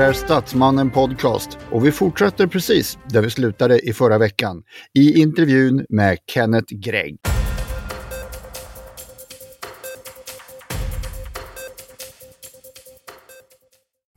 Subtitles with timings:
[0.00, 4.62] Det här är Statsmannen Podcast och vi fortsätter precis där vi slutade i förra veckan
[4.94, 7.18] i intervjun med Kenneth Gregg.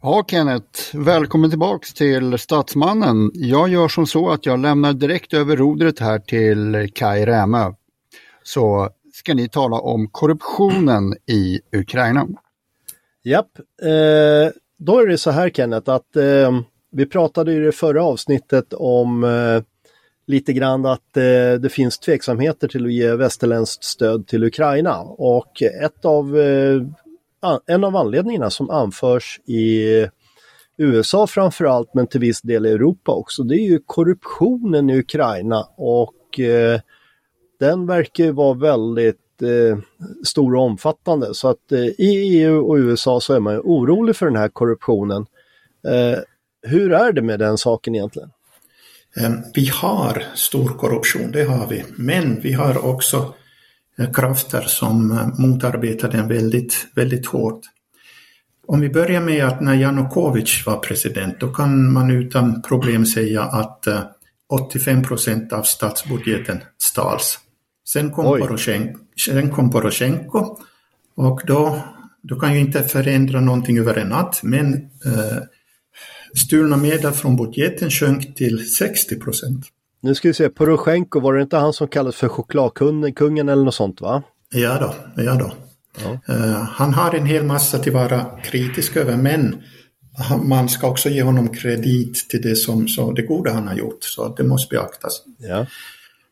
[0.02, 3.32] Ja, Kenneth, välkommen tillbaks till Statsmannen.
[3.34, 7.74] Jag gör som så att jag lämnar direkt över rodret här till Kai Rämö.
[8.44, 12.28] Så ska ni tala om korruptionen i Ukraina.
[13.24, 16.60] Japp, eh, då är det så här Kenneth att eh,
[16.92, 19.64] vi pratade i det förra avsnittet om eh,
[20.28, 25.00] lite grann att eh, det finns tveksamheter till att ge västerländskt stöd till Ukraina.
[25.02, 26.82] Och ett av, eh,
[27.68, 30.08] en av anledningarna som anförs i
[30.78, 35.68] USA framförallt men till viss del i Europa också, det är ju korruptionen i Ukraina.
[35.78, 36.80] Och eh,
[37.60, 39.78] den verkar ju vara väldigt eh,
[40.24, 41.34] stor och omfattande.
[41.34, 44.50] Så att eh, i EU och USA så är man ju orolig för den här
[44.50, 45.26] korruptionen.
[45.88, 46.20] Eh,
[46.68, 48.30] hur är det med den saken egentligen?
[49.18, 53.34] Eh, vi har stor korruption, det har vi, men vi har också
[53.98, 57.62] eh, krafter som eh, motarbetar den väldigt, väldigt hårt.
[58.68, 63.42] Om vi börjar med att när Janukovic var president, då kan man utan problem säga
[63.42, 63.88] att
[64.50, 67.40] 85 procent av statsbudgeten stals.
[67.86, 70.58] Sen kom, Poroshenko, sen kom Poroshenko
[71.16, 71.80] och då,
[72.22, 74.74] då kan ju inte förändra någonting över en natt, men
[75.06, 75.38] eh,
[76.46, 79.66] stulna medel från budgeten sjönk till 60 procent.
[80.02, 83.76] Nu ska vi se, Poroshenko, var det inte han som kallades för chokladkungen eller något
[83.76, 84.24] sånt va?
[84.54, 85.52] Ja då, ja då.
[86.04, 86.34] Ja.
[86.34, 89.56] Uh, han har en hel massa till vara kritisk över, men
[90.44, 94.04] man ska också ge honom kredit till det som så det goda han har gjort,
[94.04, 95.24] så det måste beaktas.
[95.38, 95.66] Ja.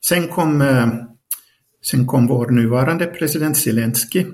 [0.06, 0.88] Sen kom uh,
[1.86, 4.26] Sen kom vår nuvarande president Zelensky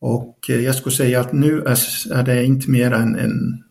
[0.00, 1.58] och eh, jag skulle säga att nu
[2.10, 3.62] är det inte mer än, en,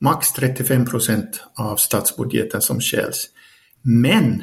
[0.00, 3.26] max 35 procent av statsbudgeten som skäls.
[3.82, 4.42] Men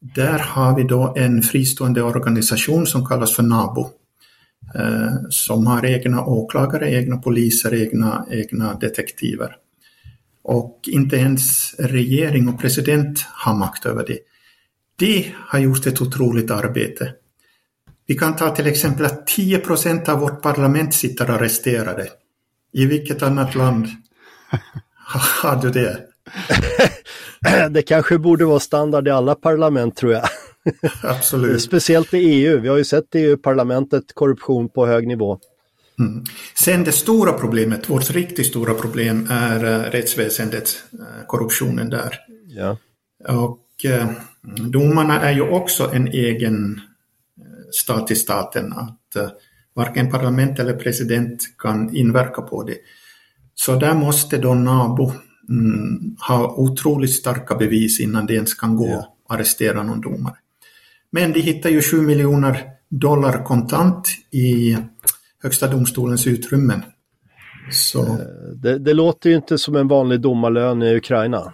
[0.00, 3.90] där har vi då en fristående organisation som kallas för NABO
[4.74, 9.56] eh, som har egna åklagare, egna poliser, egna, egna detektiver.
[10.42, 14.18] Och inte ens regering och president har makt över det.
[14.98, 17.12] De har gjort ett otroligt arbete.
[18.06, 22.08] Vi kan ta till exempel att 10 procent av vårt parlament sitter arresterade.
[22.72, 23.88] I vilket annat land
[25.42, 25.98] har du det?
[27.70, 30.28] det kanske borde vara standard i alla parlament tror jag.
[31.02, 31.62] Absolut.
[31.62, 32.60] Speciellt i EU.
[32.60, 35.38] Vi har ju sett i EU-parlamentet korruption på hög nivå.
[35.98, 36.24] Mm.
[36.62, 42.14] Sen det stora problemet, vårt riktigt stora problem är uh, rättsväsendet, uh, korruptionen där.
[42.48, 42.78] Ja.
[43.28, 44.10] Och uh,
[44.58, 46.80] domarna är ju också en egen
[47.76, 49.28] stat i staten att uh,
[49.74, 52.76] varken parlament eller president kan inverka på det.
[53.54, 55.12] Så där måste då NABO
[55.48, 58.98] mm, ha otroligt starka bevis innan det ens kan gå ja.
[58.98, 60.34] att arrestera någon domare.
[61.10, 64.76] Men de hittar ju 7 miljoner dollar kontant i
[65.42, 66.82] Högsta domstolens utrymmen.
[67.70, 68.02] Så...
[68.02, 68.18] Eh,
[68.54, 71.52] det, det, låter ju inte som en vanlig domarlön i Ukraina.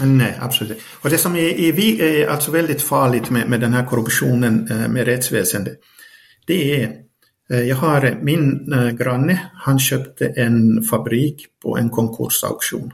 [0.00, 0.80] Nej, absolut.
[1.00, 4.88] Och det som är, är, är alltså väldigt farligt med, med den här korruptionen eh,
[4.88, 5.78] med rättsväsendet,
[6.46, 6.92] det är
[7.50, 12.92] eh, jag har min eh, granne, han köpte en fabrik på en konkursauktion.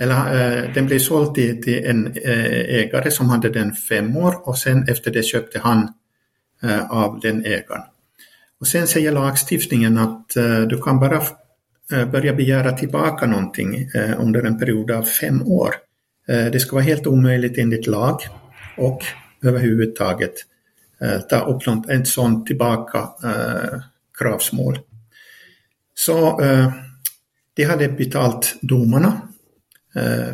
[0.00, 4.88] Eller, den blev såld till, till en ägare som hade den fem år och sen
[4.88, 5.88] efter det köpte han
[6.90, 7.82] av den ägaren.
[8.60, 10.28] Och sen säger lagstiftningen att
[10.68, 11.22] du kan bara
[11.88, 15.74] börja begära tillbaka någonting under en period av fem år.
[16.28, 18.20] Eh, det ska vara helt omöjligt enligt lag
[18.76, 19.04] och
[19.42, 20.34] överhuvudtaget
[21.00, 23.80] eh, ta upp ett sådant tillbaka eh,
[24.18, 24.78] kravsmål.
[25.94, 26.40] Så
[27.54, 29.20] de hade betalt domarna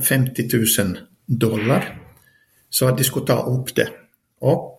[0.03, 0.49] 50
[0.83, 2.01] 000 dollar
[2.71, 3.89] så att de skulle ta upp det.
[4.41, 4.79] Och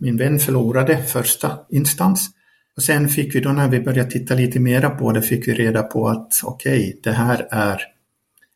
[0.00, 2.30] min vän förlorade första instans.
[2.76, 5.54] Och sen fick vi då när vi började titta lite mera på det fick vi
[5.54, 7.82] reda på att okej, okay, det här är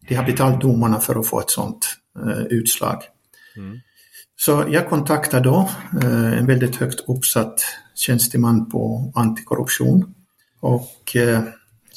[0.08, 1.96] de har betalt domarna för att få ett sådant
[2.26, 3.02] eh, utslag.
[3.56, 3.80] Mm.
[4.36, 5.70] Så jag kontaktade då
[6.02, 7.60] eh, en väldigt högt uppsatt
[7.94, 10.14] tjänsteman på antikorruption
[10.60, 11.42] och eh,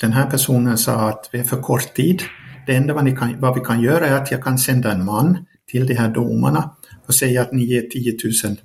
[0.02, 2.24] den här personen sa att vi är för kort tid.
[2.68, 5.46] Det enda vad, kan, vad vi kan göra är att jag kan sända en man
[5.68, 6.76] till de här domarna
[7.06, 8.58] och säga att ni ger 10 000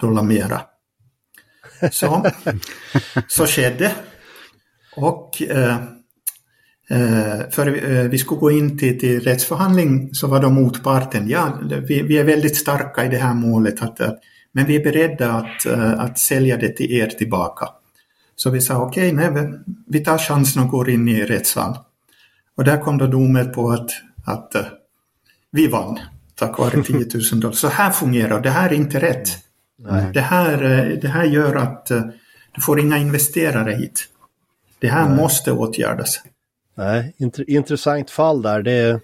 [0.00, 0.60] dollar mera.
[1.92, 2.30] Så,
[3.28, 3.94] så skedde.
[4.96, 5.76] Och Eh,
[7.50, 11.58] för eh, vi skulle gå in till, till rättsförhandling så var då motparten, ja,
[11.88, 14.18] vi, vi är väldigt starka i det här målet, att, att,
[14.52, 17.68] men vi är beredda att, eh, att sälja det till er tillbaka.
[18.36, 19.48] Så vi sa okej, okay,
[19.86, 21.78] vi tar chansen och går in i rättssal.
[22.56, 23.90] Och där kom då domen på att,
[24.24, 24.52] att
[25.52, 25.98] vi vann
[26.34, 27.54] tack vare 10 000 dollar.
[27.54, 28.50] Så här fungerar det.
[28.50, 29.28] här är inte rätt.
[29.78, 30.10] Nej.
[30.14, 30.58] Det, här,
[31.02, 31.86] det här gör att
[32.54, 34.04] du får inga investerare hit.
[34.78, 35.16] Det här Nej.
[35.16, 36.20] måste åtgärdas.
[36.74, 38.62] Nej, int intressant fall där.
[38.62, 39.00] Det,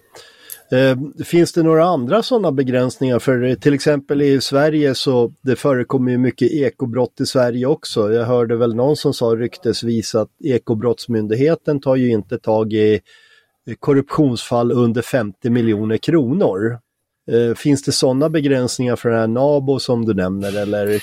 [0.72, 3.18] eh, finns det några andra sådana begränsningar?
[3.18, 8.12] För eh, till exempel i Sverige så det förekommer ju mycket ekobrott i Sverige också.
[8.12, 13.00] Jag hörde väl någon som sa ryktesvis att Ekobrottsmyndigheten tar ju inte tag i
[13.68, 16.78] eh, korruptionsfall under 50 miljoner kronor.
[17.30, 21.02] Eh, finns det sådana begränsningar för den här NABO som du nämner eller?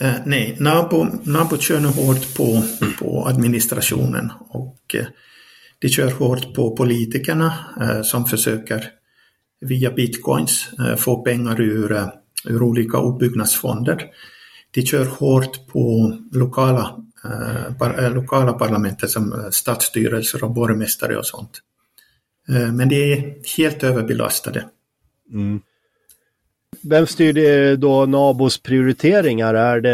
[0.00, 2.62] Eh, nej, NABO, NABO kör nu hårt på,
[2.98, 5.06] på administrationen och eh,
[5.84, 8.84] de kör hårt på politikerna eh, som försöker
[9.60, 12.08] via bitcoins eh, få pengar ur, eh,
[12.48, 14.06] ur olika uppbyggnadsfonder.
[14.70, 16.96] De kör hårt på lokala,
[17.78, 21.60] par, lokala parlamentet som stadsstyrelser och borgmästare och sånt.
[22.48, 24.64] Men de är helt överbelastade.
[25.32, 25.60] Mm.
[26.82, 29.54] Vem styr då NABOs prioriteringar?
[29.54, 29.90] Är det,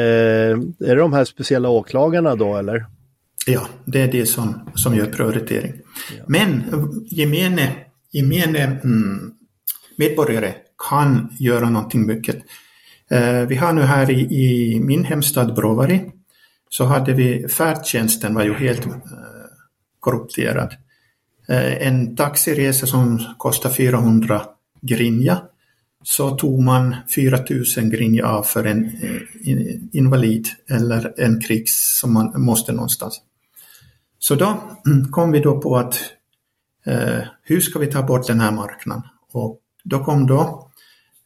[0.80, 2.86] är det de här speciella åklagarna då eller?
[3.50, 5.72] Ja, det är det som, som gör prioritering.
[6.18, 6.24] Ja.
[6.28, 6.62] Men
[7.10, 7.76] gemene,
[8.12, 9.32] gemene mm,
[9.96, 10.54] medborgare
[10.88, 12.36] kan göra någonting mycket.
[13.10, 16.00] Eh, vi har nu här i, i, min hemstad Brovary
[16.68, 18.92] så hade vi färdtjänsten var ju helt eh,
[20.00, 20.74] korrupterad.
[21.48, 24.42] Eh, en taxiresa som kostar 400
[24.80, 25.42] grinja
[26.02, 32.42] så tog man 4000 grinja av för en eh, invalid eller en krigs som man
[32.42, 33.22] måste någonstans.
[34.22, 36.00] Så då mm, kom vi då på att
[36.86, 39.02] eh, hur ska vi ta bort den här marknaden?
[39.32, 40.70] Och då kom då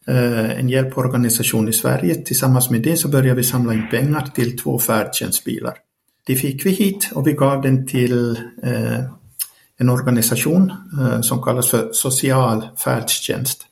[0.07, 2.15] eh, en hjälporganisation i Sverige.
[2.15, 5.77] Tillsammans med det så började vi samla in pengar till två färdtjänstbilar.
[6.25, 8.99] Det fick vi hit och vi gav den till eh,
[9.77, 13.65] en organisation eh, som kallas för social färdtjänst.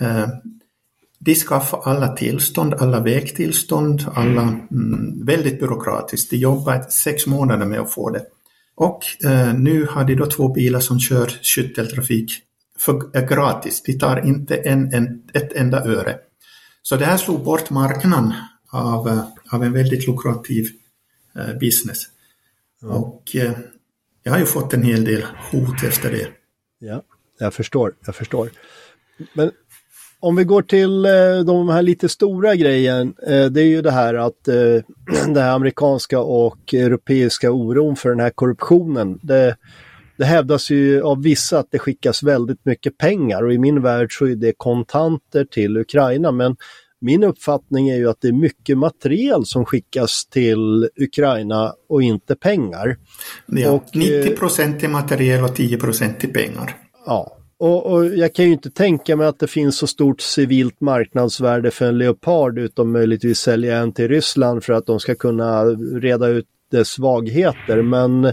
[0.00, 0.28] Eh,
[1.18, 6.30] de skaffade alla tillstånd, alla vägtillstånd, alla mm, väldigt byråkratiskt.
[6.30, 8.22] De jobbade sex månader med att få det.
[8.74, 12.32] Och eh, nu har de då två bilar som kör skytteltrafik
[12.78, 13.82] för, eh, gratis.
[13.82, 16.16] De tar inte en, en, ett enda öre.
[16.82, 18.32] Så det här slog bort marknaden
[18.70, 20.68] av, eh, av en väldigt lukrativ
[21.36, 22.04] eh, business.
[22.82, 22.94] Mm.
[22.94, 23.52] Och eh,
[24.22, 26.28] jag har ju fått en hel del hot efter det.
[26.78, 27.02] Ja,
[27.38, 28.50] jag förstår, jag förstår.
[29.32, 29.50] Men
[30.20, 33.90] om vi går till eh, de här lite stora grejen, eh, det är ju det
[33.90, 34.54] här att eh,
[35.26, 39.18] den här amerikanska och europeiska oron för den här korruptionen.
[39.22, 39.56] Det,
[40.16, 44.18] det hävdas ju av vissa att det skickas väldigt mycket pengar och i min värld
[44.18, 46.32] så är det kontanter till Ukraina.
[46.32, 46.56] Men
[47.00, 52.36] min uppfattning är ju att det är mycket material som skickas till Ukraina och inte
[52.36, 52.96] pengar.
[53.46, 56.76] Ja, och, 90 procent är material och 10 procent är pengar.
[57.06, 60.80] Ja, och, och, jag kan ju inte tänka mig att det finns så stort civilt
[60.80, 65.64] marknadsvärde för en Leopard utom möjligtvis sälja en till Ryssland för att de ska kunna
[66.00, 67.82] reda ut dess svagheter.
[67.82, 68.32] Men eh,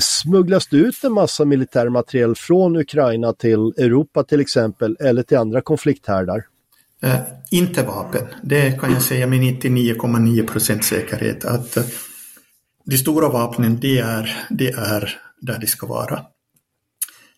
[0.00, 5.38] smugglas det ut en massa militär materiel från Ukraina till Europa till exempel eller till
[5.38, 6.44] andra konflikthärdar?
[7.02, 7.16] Eh,
[7.50, 8.26] inte vapen.
[8.42, 11.84] Det kan jag säga med 99,9 procent säkerhet att eh,
[12.84, 16.20] de stora vapnen det är, det är där de ska vara.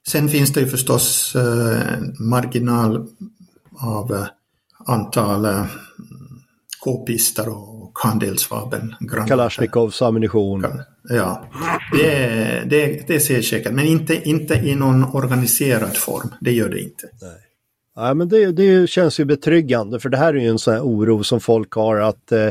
[0.09, 3.07] Sen finns det ju förstås eh, marginal
[3.81, 4.27] av eh,
[4.87, 5.65] antal eh,
[6.85, 8.95] k-pistar och handelsvapen.
[9.29, 10.67] Kalashnikovs ammunition.
[11.09, 11.47] Ja,
[11.93, 16.35] det, det, det ser säkert, men inte, inte i någon organiserad form.
[16.41, 17.09] Det gör det inte.
[17.23, 17.47] Nej.
[17.97, 20.83] Ja, men det, det känns ju betryggande för det här är ju en sån här
[20.83, 22.49] oro som folk har att eh,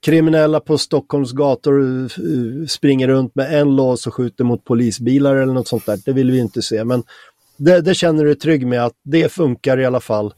[0.00, 5.52] kriminella på Stockholms gator eh, springer runt med en lås och skjuter mot polisbilar eller
[5.52, 5.98] något sånt där.
[6.04, 7.02] Det vill vi inte se, men
[7.56, 10.34] det, det känner du trygg med att det funkar i alla fall.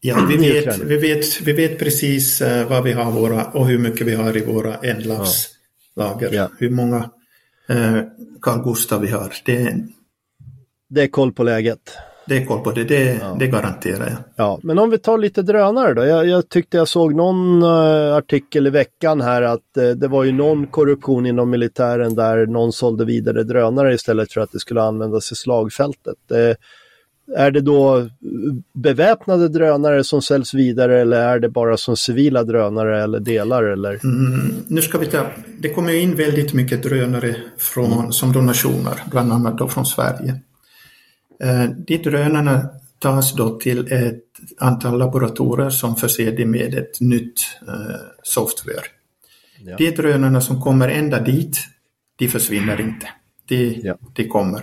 [0.00, 3.78] Ja, vi vet, vi vet, vi vet precis uh, vad vi har våra och hur
[3.78, 6.32] mycket vi har i våra ändlavslager.
[6.32, 6.50] Ja.
[6.58, 7.10] Hur många
[7.70, 8.00] uh,
[8.40, 9.32] Carl Gustaf vi har.
[9.44, 9.76] Det,
[10.88, 11.80] det är koll på läget.
[12.26, 13.36] Det är koll på det, det, ja.
[13.38, 14.18] det garanterar jag.
[14.36, 16.04] Ja, men om vi tar lite drönare då.
[16.04, 20.24] Jag, jag tyckte jag såg någon uh, artikel i veckan här att uh, det var
[20.24, 24.82] ju någon korruption inom militären där någon sålde vidare drönare istället för att det skulle
[24.82, 26.18] användas i slagfältet.
[26.32, 26.54] Uh,
[27.36, 28.08] är det då
[28.74, 33.62] beväpnade drönare som säljs vidare eller är det bara som civila drönare eller delar?
[33.62, 34.04] Eller?
[34.04, 35.26] Mm, nu ska vi ta,
[35.58, 40.40] det kommer in väldigt mycket drönare från, som donationer, bland annat då från Sverige.
[41.40, 44.24] Eh, de drönarna tas då till ett
[44.58, 48.84] antal laboratorier som förser dem med ett nytt eh, software.
[49.64, 49.76] Ja.
[49.76, 51.58] De drönarna som kommer ända dit,
[52.16, 53.08] de försvinner inte.
[53.48, 53.98] Det, ja.
[54.14, 54.62] det kommer.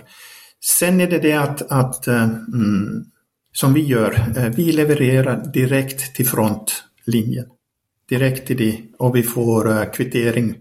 [0.60, 3.04] Sen är det det att, att mm,
[3.52, 7.46] som vi gör, vi levererar direkt till frontlinjen.
[8.08, 10.54] Direkt till det och vi får kvittering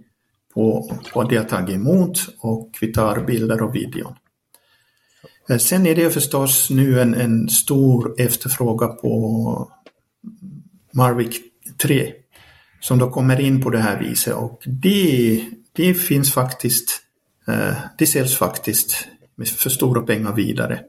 [0.53, 4.15] på, på det jag tagit emot och vi tar bilder och videon.
[5.49, 9.71] Eh, sen är det förstås nu en, en stor efterfrågan på
[10.93, 11.41] Marvik
[11.77, 12.13] 3
[12.79, 17.01] som då kommer in på det här viset och det, det finns faktiskt,
[17.47, 19.07] eh, det säljs faktiskt
[19.57, 20.79] för stora pengar vidare.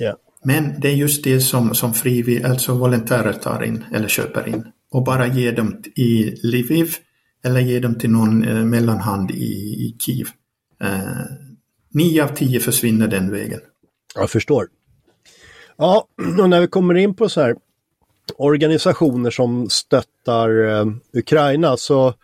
[0.00, 0.16] Yeah.
[0.44, 4.64] Men det är just det som, som frivilliga, alltså volontärer tar in eller köper in
[4.90, 6.94] och bara ger dem i Lviv
[7.44, 9.44] eller ger dem till någon eh, mellanhand i,
[9.84, 10.28] i Kiev.
[11.94, 13.60] Eh, nio av tio försvinner den vägen.
[14.14, 14.68] Jag förstår.
[15.76, 16.08] Ja,
[16.40, 17.56] och när vi kommer in på så här
[18.36, 22.14] organisationer som stöttar eh, Ukraina så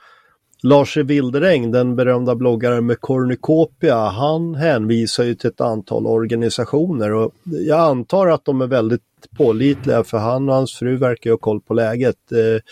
[0.63, 7.33] Lars Wilderäng, den berömda bloggaren med Cornucopia, han hänvisar ju till ett antal organisationer och
[7.45, 9.03] jag antar att de är väldigt
[9.37, 12.33] pålitliga för han och hans fru verkar ha koll på läget.
[12.33, 12.63] Eh,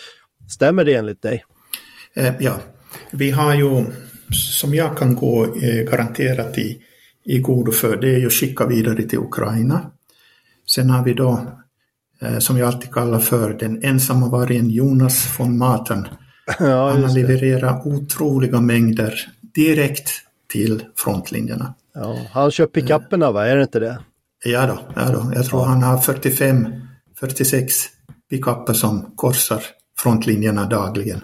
[0.49, 1.43] stämmer det enligt dig?
[2.13, 2.59] Eh, ja,
[3.11, 3.85] vi har ju,
[4.31, 6.81] som jag kan gå eh, garanterat i,
[7.29, 9.91] i godo för, det är ju att skicka vidare till Ukraina.
[10.67, 11.47] Sen har vi då,
[12.21, 16.07] eh, som jag alltid kallar för, den ensamma vargen Jonas von Maten.
[16.59, 20.09] Ja, Han har levererat otroliga mängder direkt
[20.51, 21.73] till frontlinjerna.
[21.93, 23.99] Ja, han kör pickuperna va, är det inte det?
[24.45, 25.31] Ja då, ja då.
[25.35, 25.67] jag tror ja.
[25.67, 26.67] han har 45,
[27.19, 27.73] 46
[28.29, 29.63] pickuper som korsar
[29.99, 31.21] frontlinjerna dagligen.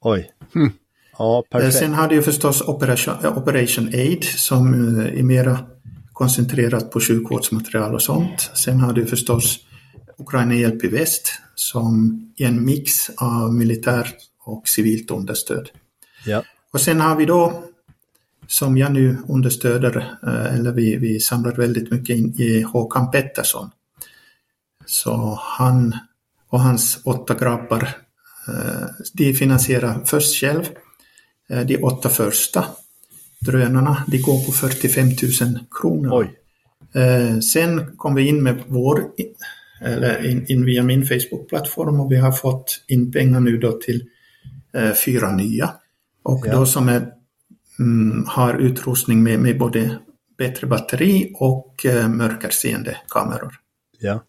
[0.00, 0.30] Oj.
[0.54, 0.72] Mm.
[1.18, 1.74] Ja, perfekt.
[1.74, 5.58] Sen har det ju förstås Operation, Operation Aid som är mera
[6.12, 8.50] koncentrerat på sjukvårdsmaterial och sånt.
[8.54, 9.58] Sen har du förstås
[10.18, 15.70] Ukraina Hjälp i Väst som är en mix av militärt och civilt understöd.
[16.26, 16.42] Ja.
[16.72, 17.62] Och sen har vi då,
[18.46, 20.16] som jag nu understöder,
[20.52, 23.70] eller vi, vi samlar väldigt mycket in i Håkan Pettersson.
[24.86, 25.96] Så han
[26.48, 28.06] och hans åtta grabbar
[28.48, 30.68] Eh, de finansierar först själv eh,
[31.48, 32.64] de åtta första
[33.38, 34.04] drönarna.
[34.06, 36.10] De går på 45 000 kronor.
[36.12, 36.32] Oj.
[37.02, 39.04] Eh, sen kom vi in med vår,
[39.80, 44.04] eller in, in via min Facebook-plattform och vi har fått in pengar nu då till
[45.04, 45.70] fyra nya.
[46.22, 46.52] Och ja.
[46.52, 47.12] då som är,
[47.78, 49.98] mm, har utrustning med, med både
[50.38, 53.54] bättre batteri och mörkerseende kameror.
[54.00, 54.22] Ja.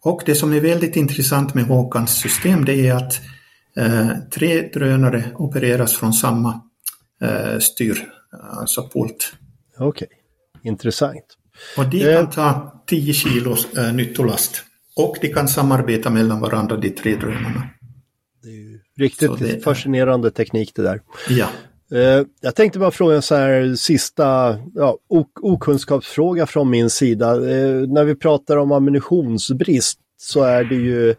[0.00, 3.43] Och det som är väldigt intressant med Håkans system det är att Eh,
[4.34, 6.60] tre drönare opereras från samma
[7.22, 7.98] eh, styr,
[8.52, 9.32] alltså pult.
[9.78, 10.18] Okej, okay.
[10.70, 11.24] intressant.
[11.76, 12.30] Och de kan eh.
[12.30, 14.62] ta 10 kilos eh, nyttolast
[14.96, 17.68] och de kan samarbeta mellan varandra, de tre drönarna.
[18.42, 21.00] Det är ju riktigt det, fascinerande teknik det där.
[21.28, 21.48] Ja.
[21.92, 24.98] Eh, jag tänkte bara fråga en så här sista ja,
[25.42, 27.30] okunskapsfråga från min sida.
[27.30, 31.14] Eh, när vi pratar om ammunitionsbrist så är det ju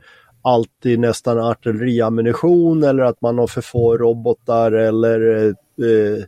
[0.46, 6.24] alltid nästan artilleriammunition eller att man har för få robotar eller, eh,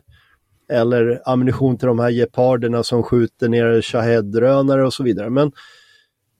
[0.76, 5.30] eller ammunition till de här geparderna som skjuter ner Shahed-drönare och så vidare.
[5.30, 5.52] Men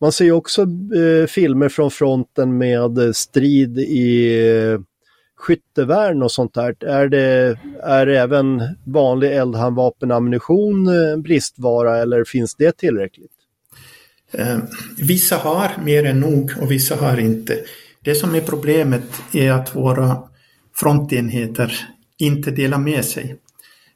[0.01, 4.81] man ser också eh, filmer från fronten med strid i eh,
[5.37, 6.85] skyttevärn och sånt där.
[6.85, 13.38] Är det, är det även vanlig eldhandvapenammunition eh, bristvara eller finns det tillräckligt?
[14.33, 14.59] Eh,
[14.99, 17.59] vissa har mer än nog och vissa har inte.
[18.05, 20.23] Det som är problemet är att våra
[20.77, 21.73] frontenheter
[22.19, 23.37] inte delar med sig.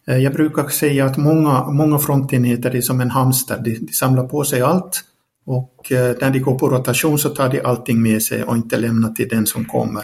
[0.06, 4.28] Eh, jag brukar säga att många, många frontenheter är som en hamster, de, de samlar
[4.28, 5.04] på sig allt
[5.46, 8.76] och eh, när de går på rotation så tar de allting med sig och inte
[8.76, 10.02] lämnar till den som kommer.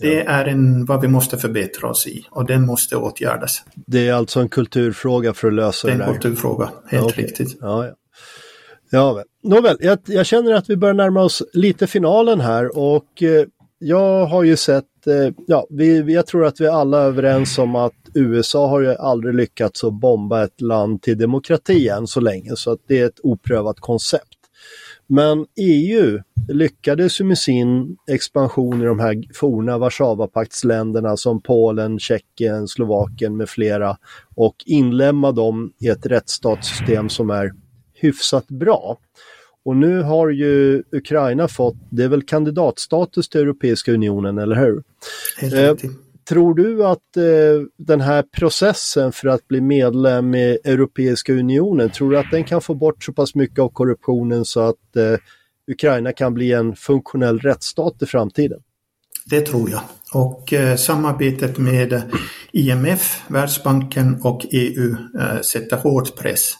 [0.00, 3.62] Det är en, vad vi måste förbättra oss i och den måste åtgärdas.
[3.74, 7.04] Det är alltså en kulturfråga för att lösa det, det är en kulturfråga, helt ja,
[7.04, 7.24] okay.
[7.24, 7.56] riktigt.
[7.60, 7.94] Ja, ja.
[8.94, 13.46] Ja, nåväl, jag, jag, känner att vi börjar närma oss lite finalen här och eh,
[13.78, 17.76] jag har ju sett, eh, ja, vi, jag tror att vi alla är överens om
[17.76, 22.56] att USA har ju aldrig lyckats att bomba ett land till demokrati än så länge
[22.56, 24.38] så att det är ett oprövat koncept.
[25.06, 26.18] Men EU
[26.48, 33.48] lyckades ju med sin expansion i de här forna Warszawapaktsländerna som Polen, Tjeckien, Slovakien med
[33.48, 33.96] flera
[34.34, 37.52] och inlemma dem i ett rättsstatssystem som är
[38.02, 38.98] hyfsat bra.
[39.64, 44.82] Och nu har ju Ukraina fått, det är väl kandidatstatus till Europeiska unionen, eller hur?
[45.42, 45.76] Eh,
[46.28, 52.10] tror du att eh, den här processen för att bli medlem i Europeiska unionen, tror
[52.10, 55.18] du att den kan få bort så pass mycket av korruptionen så att eh,
[55.72, 58.60] Ukraina kan bli en funktionell rättsstat i framtiden?
[59.24, 59.80] Det tror jag.
[60.14, 62.02] Och eh, samarbetet med
[62.52, 66.54] IMF, Världsbanken och EU eh, sätter hård press.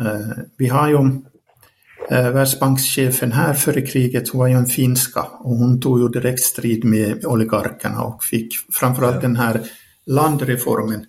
[0.00, 0.96] Eh, vi har ju
[2.10, 6.42] eh, Världsbankschefen här före kriget, hon var ju en finska och hon tog ju direkt
[6.42, 9.20] strid med oligarkerna och fick framförallt ja.
[9.20, 9.60] den här
[10.06, 11.06] landreformen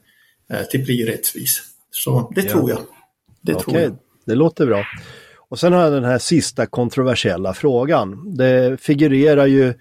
[0.50, 1.62] eh, till bli rättvis.
[1.92, 2.52] Så det ja.
[2.52, 2.80] tror jag.
[3.42, 3.96] Det Okej, tror jag.
[4.26, 4.86] det låter bra.
[5.50, 8.36] Och sen har jag den här sista kontroversiella frågan.
[8.36, 9.74] Det figurerar ju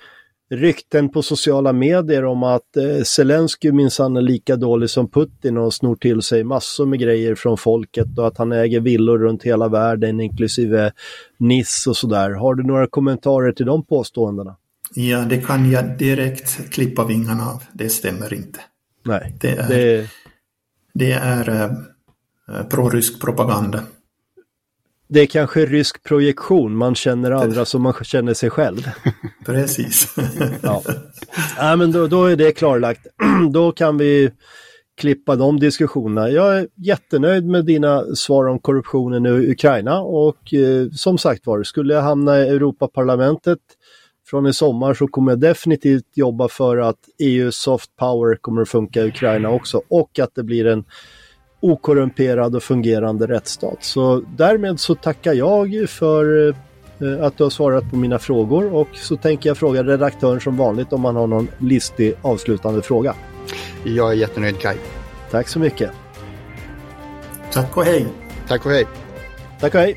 [0.53, 5.75] rykten på sociala medier om att eh, Zelensky minsann är lika dålig som Putin och
[5.75, 9.69] snor till sig massor med grejer från folket och att han äger villor runt hela
[9.69, 10.93] världen inklusive
[11.39, 12.31] Nice och sådär.
[12.31, 14.57] Har du några kommentarer till de påståendena?
[14.95, 17.63] Ja, det kan jag direkt klippa vingarna av.
[17.73, 18.61] Det stämmer inte.
[19.05, 20.09] Nej, det är, det...
[20.95, 23.83] Det är eh, prorysk propaganda
[25.13, 28.91] det är kanske rysk projektion, man känner andra som man känner sig själv.
[29.47, 30.15] Precis.
[30.63, 30.83] ja.
[31.57, 33.07] ja, men då, då är det klarlagt.
[33.53, 34.31] då kan vi
[35.01, 36.31] klippa de diskussionerna.
[36.31, 41.63] Jag är jättenöjd med dina svar om korruptionen i Ukraina och eh, som sagt var,
[41.63, 43.59] skulle jag hamna i Europaparlamentet
[44.27, 48.69] från i sommar så kommer jag definitivt jobba för att EU soft power kommer att
[48.69, 50.85] funka i Ukraina också och att det blir en
[51.63, 53.77] okorrumperad och fungerande rättsstat.
[53.81, 58.89] Så därmed så tackar jag för eh, att du har svarat på mina frågor och
[58.93, 63.15] så tänker jag fråga redaktören som vanligt om han har någon listig avslutande fråga.
[63.85, 64.77] Jag är jättenöjd Kai.
[65.31, 65.91] Tack så mycket.
[67.53, 68.07] Tack och hej.
[68.49, 68.87] Tack och hej.
[69.61, 69.97] Tack och hej.